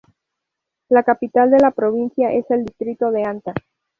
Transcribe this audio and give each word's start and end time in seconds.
La 0.89 1.03
Capital 1.03 1.51
de 1.51 1.59
la 1.59 1.69
provincia 1.69 2.31
es 2.33 2.49
el 2.49 2.65
Distrito 2.65 3.11
de 3.11 3.23
Anta. 3.23 3.53